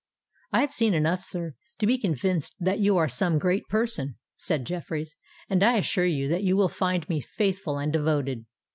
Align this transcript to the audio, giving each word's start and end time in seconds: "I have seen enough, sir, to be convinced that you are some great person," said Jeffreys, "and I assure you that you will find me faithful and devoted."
"I 0.51 0.61
have 0.61 0.73
seen 0.73 0.95
enough, 0.95 1.23
sir, 1.23 1.53
to 1.77 1.85
be 1.85 1.99
convinced 1.99 2.55
that 2.59 2.79
you 2.79 2.97
are 2.97 3.07
some 3.07 3.37
great 3.37 3.67
person," 3.67 4.15
said 4.35 4.65
Jeffreys, 4.65 5.15
"and 5.47 5.61
I 5.61 5.77
assure 5.77 6.07
you 6.07 6.27
that 6.27 6.41
you 6.41 6.57
will 6.57 6.69
find 6.69 7.07
me 7.07 7.19
faithful 7.21 7.77
and 7.77 7.93
devoted." 7.93 8.45